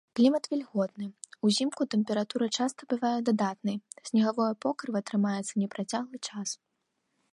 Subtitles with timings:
[0.17, 1.07] Клімат вільготны,
[1.47, 3.77] узімку тэмпература часта бывае дадатнай,
[4.11, 6.49] снегавое покрыва трымаецца непрацяглы час.